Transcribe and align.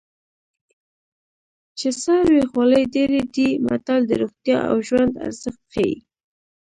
چې 1.77 1.87
سر 2.03 2.23
وي 2.33 2.43
خولۍ 2.51 2.83
ډېرې 2.95 3.21
دي 3.35 3.49
متل 3.65 3.99
د 4.07 4.11
روغتیا 4.21 4.59
او 4.71 4.77
ژوند 4.87 5.11
ارزښت 5.25 5.61
ښيي 5.71 5.95